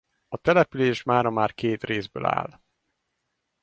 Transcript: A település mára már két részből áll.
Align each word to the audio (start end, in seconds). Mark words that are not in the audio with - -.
A 0.27 0.37
település 0.37 1.03
mára 1.03 1.29
már 1.29 1.53
két 1.53 1.83
részből 1.83 2.25
áll. 2.25 2.61